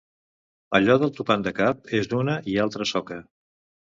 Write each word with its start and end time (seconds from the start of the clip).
Allò 0.77 0.95
del 1.03 1.11
topant 1.17 1.43
de 1.47 1.53
cap 1.59 1.91
en 1.97 2.15
una 2.21 2.39
i 2.55 2.57
altra 2.65 2.89
soca... 2.93 3.19